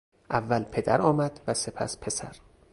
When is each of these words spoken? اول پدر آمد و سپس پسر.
اول 0.29 0.63
پدر 0.63 1.01
آمد 1.01 1.41
و 1.47 1.53
سپس 1.53 1.97
پسر. 2.01 2.35